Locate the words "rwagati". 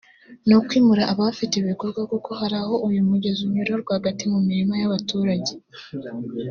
3.83-4.23